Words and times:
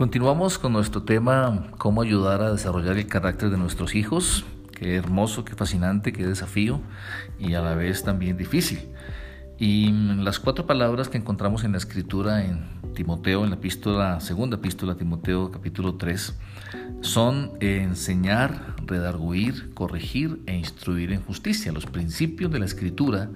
Continuamos 0.00 0.58
con 0.58 0.72
nuestro 0.72 1.02
tema, 1.02 1.72
cómo 1.76 2.00
ayudar 2.00 2.40
a 2.40 2.52
desarrollar 2.52 2.96
el 2.96 3.06
carácter 3.06 3.50
de 3.50 3.58
nuestros 3.58 3.94
hijos. 3.94 4.46
Qué 4.72 4.96
hermoso, 4.96 5.44
qué 5.44 5.54
fascinante, 5.54 6.14
qué 6.14 6.26
desafío 6.26 6.80
y 7.38 7.52
a 7.52 7.60
la 7.60 7.74
vez 7.74 8.02
también 8.02 8.38
difícil. 8.38 8.78
Y 9.60 9.92
las 9.92 10.38
cuatro 10.38 10.66
palabras 10.66 11.10
que 11.10 11.18
encontramos 11.18 11.64
en 11.64 11.72
la 11.72 11.78
escritura 11.78 12.46
en 12.46 12.64
Timoteo, 12.94 13.44
en 13.44 13.50
la 13.50 13.56
epístola, 13.56 14.18
segunda 14.20 14.56
epístola 14.56 14.94
Timoteo 14.94 15.50
capítulo 15.50 15.96
3, 15.96 16.34
son 17.02 17.52
enseñar, 17.60 18.74
redarguir, 18.86 19.74
corregir 19.74 20.40
e 20.46 20.56
instruir 20.56 21.12
en 21.12 21.20
justicia. 21.20 21.72
Los 21.72 21.84
principios 21.84 22.50
de 22.50 22.58
la 22.58 22.64
escritura 22.64 23.28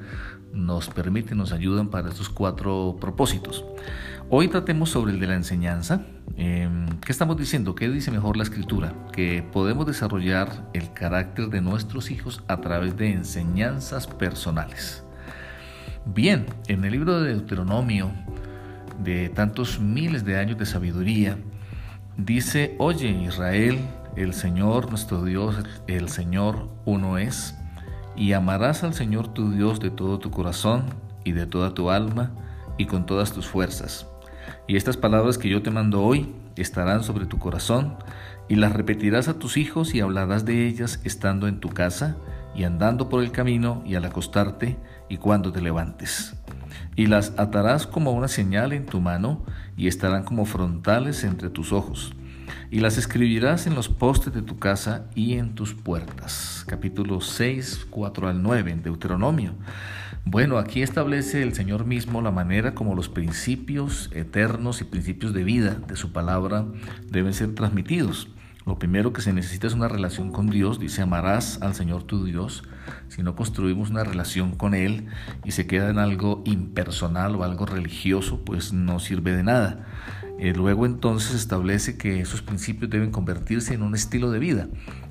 nos 0.54 0.88
permiten, 0.88 1.36
nos 1.36 1.52
ayudan 1.52 1.88
para 1.88 2.08
estos 2.08 2.30
cuatro 2.30 2.96
propósitos. 2.98 3.62
Hoy 4.30 4.48
tratemos 4.48 4.88
sobre 4.88 5.12
el 5.12 5.20
de 5.20 5.26
la 5.26 5.34
enseñanza. 5.34 6.06
Em, 6.38 6.86
¿Qué 7.00 7.12
estamos 7.12 7.36
diciendo? 7.36 7.74
¿Qué 7.74 7.90
dice 7.90 8.10
mejor 8.10 8.38
la 8.38 8.44
escritura? 8.44 8.94
Que 9.12 9.42
podemos 9.52 9.84
desarrollar 9.84 10.70
el 10.72 10.90
carácter 10.94 11.50
de 11.50 11.60
nuestros 11.60 12.10
hijos 12.10 12.42
a 12.48 12.62
través 12.62 12.96
de 12.96 13.12
enseñanzas 13.12 14.06
personales. 14.06 15.03
Bien, 16.06 16.44
en 16.68 16.84
el 16.84 16.92
libro 16.92 17.18
de 17.22 17.30
Deuteronomio, 17.30 18.12
de 19.02 19.30
tantos 19.30 19.80
miles 19.80 20.22
de 20.26 20.38
años 20.38 20.58
de 20.58 20.66
sabiduría, 20.66 21.38
dice, 22.18 22.74
oye 22.78 23.08
Israel, 23.08 23.78
el 24.14 24.34
Señor 24.34 24.90
nuestro 24.90 25.24
Dios, 25.24 25.56
el 25.86 26.10
Señor 26.10 26.68
uno 26.84 27.16
es, 27.16 27.56
y 28.16 28.34
amarás 28.34 28.84
al 28.84 28.92
Señor 28.92 29.28
tu 29.28 29.50
Dios 29.50 29.80
de 29.80 29.90
todo 29.90 30.18
tu 30.18 30.30
corazón 30.30 30.84
y 31.24 31.32
de 31.32 31.46
toda 31.46 31.72
tu 31.72 31.88
alma 31.90 32.32
y 32.76 32.84
con 32.84 33.06
todas 33.06 33.32
tus 33.32 33.46
fuerzas. 33.46 34.06
Y 34.68 34.76
estas 34.76 34.98
palabras 34.98 35.38
que 35.38 35.48
yo 35.48 35.62
te 35.62 35.70
mando 35.70 36.02
hoy 36.02 36.34
estarán 36.56 37.02
sobre 37.02 37.24
tu 37.24 37.38
corazón, 37.38 37.96
y 38.46 38.56
las 38.56 38.74
repetirás 38.74 39.28
a 39.28 39.38
tus 39.38 39.56
hijos 39.56 39.94
y 39.94 40.00
hablarás 40.00 40.44
de 40.44 40.66
ellas 40.66 41.00
estando 41.02 41.48
en 41.48 41.60
tu 41.60 41.70
casa 41.70 42.18
y 42.54 42.64
andando 42.64 43.08
por 43.08 43.22
el 43.22 43.32
camino 43.32 43.82
y 43.86 43.94
al 43.94 44.04
acostarte 44.04 44.76
y 45.08 45.18
cuando 45.18 45.52
te 45.52 45.60
levantes. 45.60 46.34
Y 46.96 47.06
las 47.06 47.32
atarás 47.38 47.86
como 47.86 48.12
una 48.12 48.28
señal 48.28 48.72
en 48.72 48.86
tu 48.86 49.00
mano 49.00 49.44
y 49.76 49.88
estarán 49.88 50.24
como 50.24 50.44
frontales 50.44 51.24
entre 51.24 51.50
tus 51.50 51.72
ojos. 51.72 52.14
Y 52.70 52.80
las 52.80 52.98
escribirás 52.98 53.66
en 53.66 53.74
los 53.74 53.88
postes 53.88 54.32
de 54.32 54.42
tu 54.42 54.58
casa 54.58 55.06
y 55.14 55.34
en 55.34 55.54
tus 55.54 55.74
puertas. 55.74 56.64
Capítulo 56.66 57.20
6, 57.20 57.86
4 57.90 58.28
al 58.28 58.42
9 58.42 58.70
en 58.70 58.82
Deuteronomio. 58.82 59.54
Bueno, 60.26 60.58
aquí 60.58 60.82
establece 60.82 61.42
el 61.42 61.54
Señor 61.54 61.84
mismo 61.84 62.22
la 62.22 62.30
manera 62.30 62.74
como 62.74 62.94
los 62.94 63.08
principios 63.08 64.10
eternos 64.14 64.80
y 64.80 64.84
principios 64.84 65.34
de 65.34 65.44
vida 65.44 65.74
de 65.86 65.96
su 65.96 66.12
palabra 66.12 66.64
deben 67.10 67.34
ser 67.34 67.54
transmitidos. 67.54 68.28
Lo 68.66 68.78
primero 68.78 69.12
que 69.12 69.20
se 69.20 69.32
necesita 69.32 69.66
es 69.66 69.74
una 69.74 69.88
relación 69.88 70.32
con 70.32 70.48
Dios. 70.48 70.78
Dice, 70.80 71.02
amarás 71.02 71.60
al 71.60 71.74
Señor 71.74 72.04
tu 72.04 72.24
Dios. 72.24 72.62
Si 73.08 73.22
no 73.22 73.36
construimos 73.36 73.90
una 73.90 74.04
relación 74.04 74.54
con 74.54 74.74
Él 74.74 75.06
y 75.44 75.50
se 75.50 75.66
queda 75.66 75.90
en 75.90 75.98
algo 75.98 76.42
impersonal 76.46 77.36
o 77.36 77.44
algo 77.44 77.66
religioso, 77.66 78.42
pues 78.44 78.72
no 78.72 79.00
sirve 79.00 79.36
de 79.36 79.42
nada. 79.42 79.86
Eh, 80.38 80.54
luego 80.54 80.86
entonces 80.86 81.34
establece 81.34 81.98
que 81.98 82.20
esos 82.20 82.42
principios 82.42 82.90
deben 82.90 83.10
convertirse 83.10 83.74
en 83.74 83.82
un 83.82 83.94
estilo 83.94 84.30
de 84.30 84.38
vida 84.38 84.68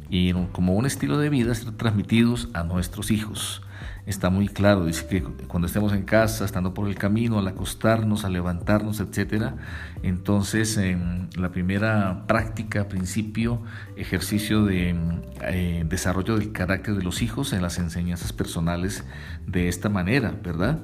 y 0.10 0.34
como 0.52 0.74
un 0.74 0.86
estilo 0.86 1.18
de 1.18 1.30
vida 1.30 1.54
ser 1.56 1.72
transmitidos 1.72 2.50
a 2.54 2.64
nuestros 2.64 3.12
hijos 3.12 3.62
está 4.06 4.30
muy 4.30 4.48
claro. 4.48 4.86
Dice 4.86 5.08
que 5.08 5.22
cuando 5.22 5.68
estemos 5.68 5.94
en 5.94 6.04
casa, 6.04 6.46
estando 6.46 6.74
por 6.74 6.88
el 6.88 6.96
camino, 6.96 7.40
al 7.40 7.48
acostarnos, 7.48 8.26
al 8.26 8.34
levantarnos, 8.34 9.00
etcétera, 9.00 9.56
entonces 10.02 10.78
en 10.78 11.30
la 11.36 11.52
primera 11.52 12.26
práctica, 12.28 12.88
principio, 12.88 13.62
ejercicio 13.96 14.66
de 14.66 14.96
eh, 15.42 15.84
desarrollo 15.88 16.38
del 16.38 16.52
carácter 16.52 16.96
de 16.96 17.04
los 17.04 17.22
hijos 17.22 17.54
en 17.54 17.62
las 17.62 17.78
enseñanzas 17.78 18.34
personales 18.34 19.04
de 19.48 19.68
esta 19.68 19.90
manera, 19.90 20.36
¿verdad? 20.44 20.84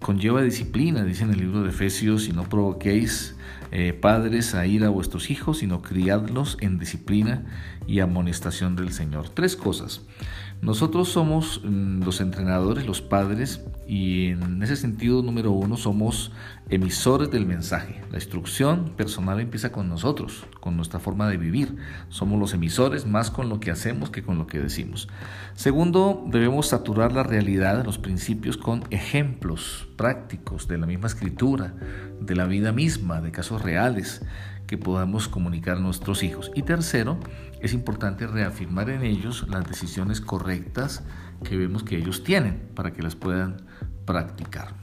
Conlleva 0.00 0.42
disciplina, 0.42 1.04
dice 1.04 1.24
en 1.24 1.30
el 1.30 1.40
libro 1.40 1.62
de 1.62 1.70
Efesios, 1.70 2.28
y 2.28 2.32
no 2.32 2.48
provoquéis 2.48 3.34
eh, 3.70 3.92
padres 3.92 4.54
a 4.54 4.66
ir 4.66 4.84
a 4.84 4.88
vuestros 4.88 5.30
hijos, 5.30 5.58
sino 5.58 5.82
criadlos 5.82 6.56
en 6.60 6.78
disciplina 6.78 7.44
y 7.86 8.00
amonestación 8.00 8.76
del 8.76 8.92
Señor. 8.92 9.28
Tres 9.28 9.56
cosas. 9.56 10.02
Nosotros 10.62 11.08
somos 11.08 11.60
mm, 11.64 12.02
los 12.02 12.20
entrenadores, 12.20 12.86
los 12.86 13.02
padres, 13.02 13.60
y 13.88 14.32
en 14.32 14.62
ese 14.62 14.76
sentido, 14.76 15.22
número 15.22 15.50
uno, 15.50 15.78
somos 15.78 16.30
emisores 16.68 17.30
del 17.30 17.46
mensaje. 17.46 18.02
La 18.10 18.18
instrucción 18.18 18.90
personal 18.98 19.40
empieza 19.40 19.72
con 19.72 19.88
nosotros, 19.88 20.44
con 20.60 20.76
nuestra 20.76 21.00
forma 21.00 21.26
de 21.26 21.38
vivir. 21.38 21.74
Somos 22.10 22.38
los 22.38 22.52
emisores 22.52 23.06
más 23.06 23.30
con 23.30 23.48
lo 23.48 23.60
que 23.60 23.70
hacemos 23.70 24.10
que 24.10 24.22
con 24.22 24.36
lo 24.36 24.46
que 24.46 24.58
decimos. 24.58 25.08
Segundo, 25.54 26.22
debemos 26.26 26.66
saturar 26.66 27.12
la 27.12 27.22
realidad, 27.22 27.82
los 27.86 27.96
principios, 27.96 28.58
con 28.58 28.84
ejemplos 28.90 29.88
prácticos 29.96 30.68
de 30.68 30.76
la 30.76 30.84
misma 30.84 31.06
escritura, 31.06 31.72
de 32.20 32.36
la 32.36 32.44
vida 32.44 32.72
misma, 32.72 33.22
de 33.22 33.32
casos 33.32 33.62
reales 33.62 34.20
que 34.68 34.78
podamos 34.78 35.28
comunicar 35.28 35.78
a 35.78 35.80
nuestros 35.80 36.22
hijos. 36.22 36.52
Y 36.54 36.62
tercero, 36.62 37.18
es 37.60 37.72
importante 37.72 38.26
reafirmar 38.26 38.90
en 38.90 39.02
ellos 39.02 39.46
las 39.48 39.66
decisiones 39.66 40.20
correctas 40.20 41.02
que 41.42 41.56
vemos 41.56 41.82
que 41.82 41.96
ellos 41.96 42.22
tienen 42.22 42.68
para 42.74 42.92
que 42.92 43.02
las 43.02 43.16
puedan 43.16 43.62
practicar. 44.04 44.74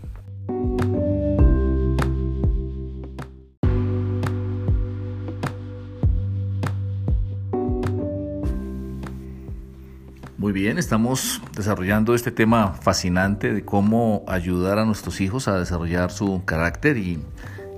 Muy 10.37 10.51
bien, 10.51 10.77
estamos 10.77 11.41
desarrollando 11.55 12.13
este 12.15 12.31
tema 12.31 12.73
fascinante 12.73 13.53
de 13.53 13.63
cómo 13.63 14.23
ayudar 14.27 14.79
a 14.79 14.85
nuestros 14.85 15.21
hijos 15.21 15.47
a 15.47 15.59
desarrollar 15.59 16.11
su 16.11 16.43
carácter 16.43 16.97
y 16.97 17.19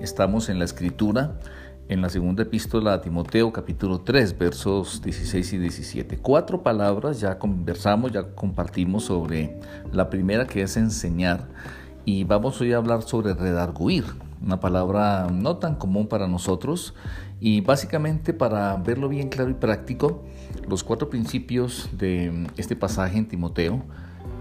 estamos 0.02 0.50
en 0.50 0.60
la 0.60 0.66
escritura 0.66 1.40
en 1.90 2.02
la 2.02 2.10
segunda 2.10 2.44
epístola 2.44 2.94
a 2.94 3.02
Timoteo 3.02 3.54
capítulo 3.54 4.02
3 4.02 4.38
versos 4.38 5.02
16 5.02 5.54
y 5.54 5.58
17. 5.58 6.18
Cuatro 6.18 6.62
palabras 6.62 7.22
ya 7.22 7.40
conversamos, 7.40 8.12
ya 8.12 8.24
compartimos 8.24 9.06
sobre 9.06 9.58
la 9.94 10.10
primera 10.10 10.48
que 10.48 10.62
es 10.62 10.76
enseñar 10.76 11.48
y 12.04 12.26
vamos 12.26 12.60
hoy 12.60 12.74
a 12.74 12.78
hablar 12.78 13.04
sobre 13.04 13.34
redarguir, 13.34 14.04
una 14.44 14.60
palabra 14.60 15.28
no 15.32 15.58
tan 15.58 15.76
común 15.76 16.08
para 16.08 16.28
nosotros 16.28 16.94
y 17.40 17.62
básicamente 17.62 18.34
para 18.34 18.76
verlo 18.76 19.08
bien 19.08 19.30
claro 19.30 19.50
y 19.50 19.54
práctico, 19.54 20.24
los 20.68 20.84
cuatro 20.84 21.10
principios 21.10 21.90
de 21.94 22.48
este 22.58 22.76
pasaje 22.76 23.18
en 23.18 23.30
Timoteo 23.30 23.82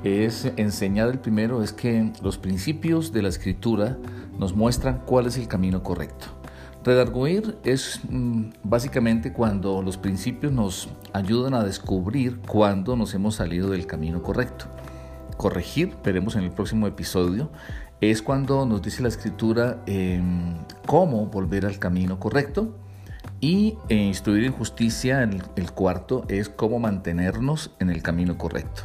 es 0.02 0.50
enseñar 0.56 1.08
el 1.08 1.20
primero 1.20 1.62
es 1.62 1.72
que 1.72 2.12
los 2.22 2.38
principios 2.38 3.12
de 3.12 3.22
la 3.22 3.28
escritura 3.28 3.98
nos 4.36 4.54
muestran 4.54 5.02
cuál 5.06 5.26
es 5.26 5.36
el 5.38 5.46
camino 5.46 5.82
correcto. 5.82 6.26
Redarguir 6.86 7.58
es 7.64 7.98
mm, 8.08 8.50
básicamente 8.62 9.32
cuando 9.32 9.82
los 9.82 9.96
principios 9.96 10.52
nos 10.52 10.88
ayudan 11.12 11.54
a 11.54 11.64
descubrir 11.64 12.38
cuándo 12.46 12.94
nos 12.94 13.12
hemos 13.12 13.34
salido 13.34 13.70
del 13.70 13.88
camino 13.88 14.22
correcto. 14.22 14.66
Corregir, 15.36 15.96
veremos 16.04 16.36
en 16.36 16.44
el 16.44 16.52
próximo 16.52 16.86
episodio, 16.86 17.50
es 18.00 18.22
cuando 18.22 18.64
nos 18.66 18.82
dice 18.82 19.02
la 19.02 19.08
escritura 19.08 19.82
em, 19.86 20.58
cómo 20.86 21.26
volver 21.26 21.66
al 21.66 21.80
camino 21.80 22.20
correcto. 22.20 22.78
Y 23.40 23.76
eh, 23.88 23.96
instruir 23.96 24.44
en 24.44 24.52
justicia, 24.52 25.24
el, 25.24 25.42
el 25.56 25.72
cuarto, 25.72 26.24
es 26.28 26.48
cómo 26.48 26.78
mantenernos 26.78 27.72
en 27.80 27.90
el 27.90 28.00
camino 28.00 28.38
correcto. 28.38 28.82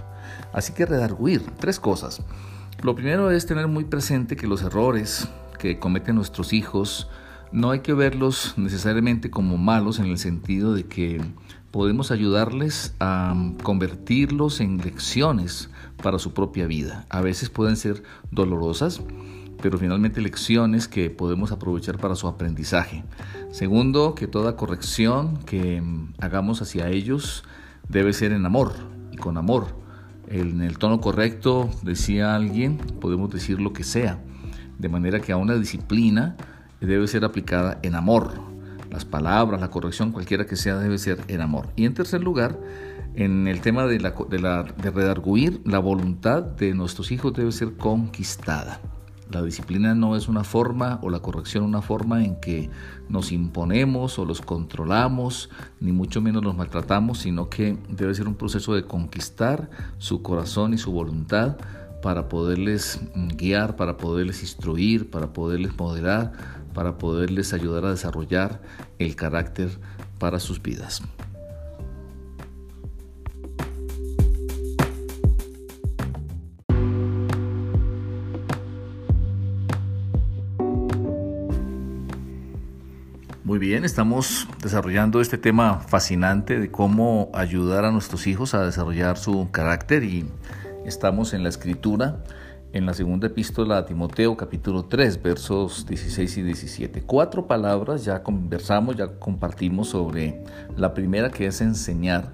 Así 0.53 0.73
que 0.73 0.87
redarguir, 0.87 1.43
tres 1.59 1.79
cosas. 1.79 2.23
Lo 2.81 2.95
primero 2.95 3.29
es 3.29 3.45
tener 3.45 3.67
muy 3.67 3.83
presente 3.83 4.35
que 4.35 4.47
los 4.47 4.63
errores 4.63 5.29
que 5.59 5.77
cometen 5.77 6.15
nuestros 6.15 6.51
hijos, 6.51 7.07
no 7.51 7.71
hay 7.71 7.79
que 7.79 7.93
verlos 7.93 8.53
necesariamente 8.57 9.29
como 9.29 9.57
malos 9.57 9.99
en 9.99 10.05
el 10.05 10.17
sentido 10.17 10.73
de 10.73 10.85
que 10.85 11.21
podemos 11.71 12.11
ayudarles 12.11 12.95
a 12.99 13.35
convertirlos 13.63 14.59
en 14.61 14.77
lecciones 14.77 15.69
para 16.01 16.19
su 16.19 16.33
propia 16.33 16.67
vida. 16.67 17.05
A 17.09 17.21
veces 17.21 17.49
pueden 17.49 17.77
ser 17.77 18.03
dolorosas, 18.29 19.01
pero 19.61 19.77
finalmente 19.77 20.21
lecciones 20.21 20.87
que 20.87 21.09
podemos 21.09 21.51
aprovechar 21.51 21.97
para 21.97 22.15
su 22.15 22.27
aprendizaje. 22.27 23.03
Segundo, 23.51 24.15
que 24.15 24.27
toda 24.27 24.55
corrección 24.55 25.37
que 25.45 25.81
hagamos 26.19 26.61
hacia 26.61 26.89
ellos 26.89 27.43
debe 27.87 28.13
ser 28.13 28.31
en 28.31 28.45
amor 28.45 28.73
y 29.11 29.17
con 29.17 29.37
amor. 29.37 29.79
En 30.27 30.61
el 30.61 30.77
tono 30.77 31.01
correcto, 31.01 31.69
decía 31.83 32.35
alguien, 32.35 32.77
podemos 32.77 33.29
decir 33.29 33.59
lo 33.59 33.73
que 33.73 33.83
sea, 33.83 34.23
de 34.79 34.89
manera 34.89 35.19
que 35.19 35.33
a 35.33 35.37
una 35.37 35.55
disciplina 35.55 36.37
debe 36.81 37.07
ser 37.07 37.23
aplicada 37.25 37.79
en 37.83 37.95
amor. 37.95 38.33
Las 38.89 39.05
palabras, 39.05 39.61
la 39.61 39.69
corrección, 39.69 40.11
cualquiera 40.11 40.45
que 40.45 40.55
sea, 40.55 40.77
debe 40.77 40.97
ser 40.97 41.19
en 41.27 41.41
amor. 41.41 41.69
Y 41.75 41.85
en 41.85 41.93
tercer 41.93 42.21
lugar, 42.21 42.59
en 43.15 43.47
el 43.47 43.61
tema 43.61 43.85
de, 43.85 43.99
la, 43.99 44.13
de, 44.29 44.39
la, 44.39 44.63
de 44.63 44.91
redarguir, 44.91 45.61
la 45.65 45.79
voluntad 45.79 46.43
de 46.43 46.73
nuestros 46.73 47.11
hijos 47.11 47.33
debe 47.33 47.51
ser 47.51 47.77
conquistada. 47.77 48.81
La 49.31 49.41
disciplina 49.41 49.95
no 49.95 50.17
es 50.17 50.27
una 50.27 50.43
forma 50.43 50.99
o 51.01 51.09
la 51.09 51.19
corrección 51.19 51.63
una 51.63 51.81
forma 51.81 52.25
en 52.25 52.35
que 52.41 52.69
nos 53.07 53.31
imponemos 53.31 54.19
o 54.19 54.25
los 54.25 54.41
controlamos, 54.41 55.49
ni 55.79 55.93
mucho 55.93 56.21
menos 56.21 56.43
los 56.43 56.55
maltratamos, 56.55 57.19
sino 57.19 57.49
que 57.49 57.77
debe 57.87 58.13
ser 58.13 58.27
un 58.27 58.35
proceso 58.35 58.75
de 58.75 58.83
conquistar 58.83 59.69
su 59.99 60.21
corazón 60.21 60.73
y 60.73 60.77
su 60.77 60.91
voluntad 60.91 61.55
para 62.01 62.27
poderles 62.27 62.99
guiar, 63.37 63.77
para 63.77 63.95
poderles 63.95 64.41
instruir, 64.41 65.09
para 65.09 65.31
poderles 65.31 65.77
moderar, 65.77 66.33
para 66.73 66.97
poderles 66.97 67.53
ayudar 67.53 67.85
a 67.85 67.91
desarrollar 67.91 68.61
el 68.99 69.15
carácter 69.15 69.69
para 70.19 70.39
sus 70.39 70.61
vidas. 70.61 71.01
Muy 83.51 83.59
bien, 83.59 83.83
estamos 83.83 84.47
desarrollando 84.61 85.19
este 85.19 85.37
tema 85.37 85.79
fascinante 85.79 86.57
de 86.57 86.71
cómo 86.71 87.29
ayudar 87.33 87.83
a 87.83 87.91
nuestros 87.91 88.25
hijos 88.25 88.53
a 88.53 88.63
desarrollar 88.63 89.17
su 89.17 89.51
carácter 89.51 90.05
y 90.05 90.25
estamos 90.85 91.33
en 91.33 91.43
la 91.43 91.49
escritura 91.49 92.23
en 92.73 92.85
la 92.85 92.93
segunda 92.93 93.27
epístola 93.27 93.77
a 93.77 93.85
Timoteo 93.85 94.37
capítulo 94.37 94.85
3 94.85 95.21
versos 95.21 95.85
16 95.85 96.37
y 96.37 96.41
17. 96.43 97.01
Cuatro 97.01 97.45
palabras 97.45 98.05
ya 98.05 98.23
conversamos, 98.23 98.95
ya 98.95 99.07
compartimos 99.19 99.89
sobre 99.89 100.41
la 100.77 100.93
primera 100.93 101.29
que 101.31 101.47
es 101.47 101.59
enseñar 101.59 102.31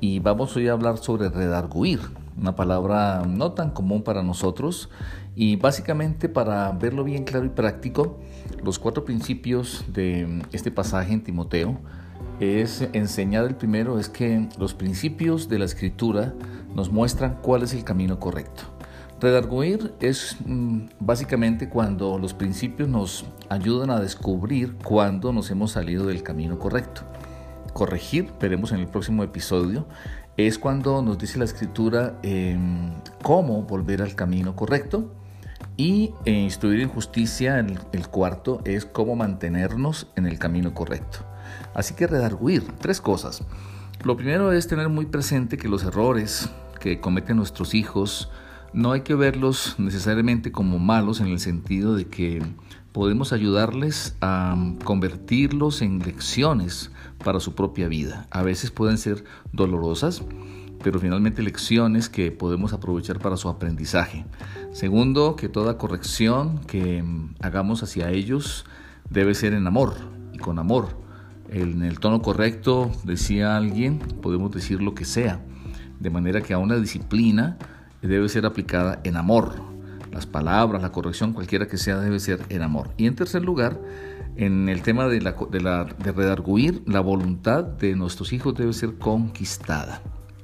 y 0.00 0.20
vamos 0.20 0.56
hoy 0.56 0.68
a 0.68 0.72
hablar 0.72 0.98
sobre 0.98 1.28
redarguir, 1.30 2.00
una 2.38 2.54
palabra 2.54 3.24
no 3.26 3.52
tan 3.52 3.70
común 3.70 4.02
para 4.02 4.22
nosotros 4.22 4.88
y 5.34 5.56
básicamente 5.56 6.28
para 6.28 6.70
verlo 6.70 7.02
bien 7.02 7.24
claro 7.24 7.46
y 7.46 7.50
práctico, 7.50 8.20
los 8.62 8.78
cuatro 8.78 9.04
principios 9.04 9.84
de 9.88 10.42
este 10.52 10.70
pasaje 10.70 11.12
en 11.12 11.24
Timoteo 11.24 11.80
es 12.38 12.88
enseñar 12.92 13.46
el 13.46 13.56
primero 13.56 13.98
es 13.98 14.08
que 14.08 14.48
los 14.58 14.74
principios 14.74 15.48
de 15.48 15.58
la 15.58 15.64
escritura 15.64 16.34
nos 16.74 16.90
muestran 16.90 17.38
cuál 17.42 17.62
es 17.62 17.74
el 17.74 17.82
camino 17.82 18.20
correcto. 18.20 18.62
Redarguir 19.22 19.94
es 20.00 20.36
mm, 20.44 20.86
básicamente 20.98 21.68
cuando 21.68 22.18
los 22.18 22.34
principios 22.34 22.88
nos 22.88 23.24
ayudan 23.48 23.90
a 23.90 24.00
descubrir 24.00 24.74
cuándo 24.82 25.32
nos 25.32 25.48
hemos 25.52 25.70
salido 25.70 26.06
del 26.06 26.24
camino 26.24 26.58
correcto. 26.58 27.02
Corregir, 27.72 28.32
veremos 28.40 28.72
en 28.72 28.80
el 28.80 28.88
próximo 28.88 29.22
episodio, 29.22 29.86
es 30.36 30.58
cuando 30.58 31.02
nos 31.02 31.18
dice 31.18 31.38
la 31.38 31.44
escritura 31.44 32.18
em, 32.24 32.94
cómo 33.22 33.62
volver 33.62 34.02
al 34.02 34.16
camino 34.16 34.56
correcto. 34.56 35.14
Y 35.76 36.12
eh, 36.24 36.32
instruir 36.32 36.80
en 36.80 36.88
justicia, 36.88 37.60
el, 37.60 37.78
el 37.92 38.08
cuarto, 38.08 38.60
es 38.64 38.84
cómo 38.84 39.14
mantenernos 39.14 40.08
en 40.16 40.26
el 40.26 40.40
camino 40.40 40.74
correcto. 40.74 41.18
Así 41.74 41.94
que 41.94 42.08
redarguir, 42.08 42.64
tres 42.80 43.00
cosas. 43.00 43.44
Lo 44.02 44.16
primero 44.16 44.52
es 44.52 44.66
tener 44.66 44.88
muy 44.88 45.06
presente 45.06 45.58
que 45.58 45.68
los 45.68 45.84
errores 45.84 46.50
que 46.80 47.00
cometen 47.00 47.36
nuestros 47.36 47.72
hijos, 47.74 48.28
no 48.72 48.92
hay 48.92 49.02
que 49.02 49.14
verlos 49.14 49.76
necesariamente 49.78 50.52
como 50.52 50.78
malos 50.78 51.20
en 51.20 51.28
el 51.28 51.38
sentido 51.38 51.94
de 51.94 52.06
que 52.06 52.42
podemos 52.92 53.32
ayudarles 53.32 54.16
a 54.20 54.56
convertirlos 54.84 55.82
en 55.82 56.00
lecciones 56.00 56.90
para 57.24 57.40
su 57.40 57.54
propia 57.54 57.88
vida. 57.88 58.26
A 58.30 58.42
veces 58.42 58.70
pueden 58.70 58.98
ser 58.98 59.24
dolorosas, 59.52 60.22
pero 60.82 60.98
finalmente 60.98 61.42
lecciones 61.42 62.08
que 62.08 62.30
podemos 62.32 62.72
aprovechar 62.72 63.18
para 63.18 63.36
su 63.36 63.48
aprendizaje. 63.48 64.24
Segundo, 64.72 65.36
que 65.36 65.48
toda 65.48 65.78
corrección 65.78 66.58
que 66.66 67.04
hagamos 67.40 67.82
hacia 67.82 68.10
ellos 68.10 68.64
debe 69.10 69.34
ser 69.34 69.52
en 69.54 69.66
amor 69.66 69.94
y 70.32 70.38
con 70.38 70.58
amor. 70.58 71.00
En 71.48 71.82
el 71.82 72.00
tono 72.00 72.22
correcto, 72.22 72.90
decía 73.04 73.56
alguien, 73.56 73.98
podemos 73.98 74.50
decir 74.50 74.82
lo 74.82 74.94
que 74.94 75.04
sea, 75.04 75.44
de 76.00 76.10
manera 76.10 76.40
que 76.40 76.54
a 76.54 76.58
una 76.58 76.76
disciplina 76.76 77.58
debe 78.08 78.28
ser 78.28 78.46
aplicada 78.46 79.00
en 79.04 79.16
amor. 79.16 79.54
Las 80.10 80.26
palabras, 80.26 80.82
la 80.82 80.92
corrección, 80.92 81.32
cualquiera 81.32 81.66
que 81.66 81.78
sea, 81.78 81.98
debe 81.98 82.20
ser 82.20 82.40
en 82.50 82.62
amor. 82.62 82.90
Y 82.96 83.06
en 83.06 83.14
tercer 83.14 83.42
lugar, 83.42 83.80
en 84.36 84.68
el 84.68 84.82
tema 84.82 85.08
de, 85.08 85.20
la, 85.20 85.32
de, 85.50 85.60
la, 85.60 85.84
de 85.84 86.12
redarguir, 86.12 86.82
la 86.86 87.00
voluntad 87.00 87.64
de 87.64 87.94
nuestros 87.96 88.32
hijos 88.32 88.54
debe 88.54 88.72
ser 88.72 88.98
conquistada. 88.98 90.02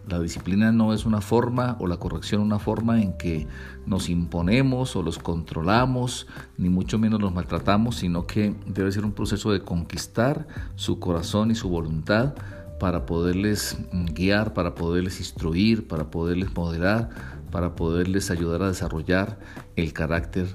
La 0.09 0.19
disciplina 0.21 0.73
no 0.73 0.95
es 0.95 1.05
una 1.05 1.21
forma 1.21 1.77
o 1.81 1.87
la 1.87 1.99
corrección 1.99 2.41
una 2.41 2.59
forma 2.59 3.03
en 3.03 3.13
que 3.19 3.47
nos 3.85 4.09
imponemos 4.09 4.97
o 4.97 5.03
los 5.03 5.19
controlamos, 5.19 6.27
ni 6.57 6.71
mucho 6.71 6.99
menos 6.99 7.21
los 7.21 7.35
maltratamos, 7.35 7.97
sino 7.97 8.27
que 8.27 8.55
debe 8.67 8.91
ser 8.91 9.05
un 9.05 9.13
proceso 9.13 9.53
de 9.53 9.61
conquistar 9.61 10.49
su 10.77 10.99
corazón 10.99 11.51
y 11.51 11.55
su 11.55 11.69
voluntad 11.69 12.35
para 12.81 13.05
poderles 13.05 13.77
guiar, 14.15 14.55
para 14.55 14.75
poderles 14.75 15.19
instruir, 15.19 15.87
para 15.87 16.11
poderles 16.11 16.55
moderar, 16.55 17.11
para 17.51 17.75
poderles 17.75 18.31
ayudar 18.31 18.63
a 18.63 18.69
desarrollar 18.69 19.39
el 19.77 19.93
carácter 19.93 20.47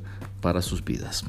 para 0.42 0.62
sus 0.62 0.84
vidas. 0.84 1.24